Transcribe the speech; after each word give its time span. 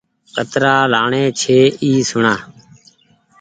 ڪترآ 0.35 0.75
لآڻي 0.93 1.23
ڇي 1.39 1.59
سوڻآ 2.09 2.35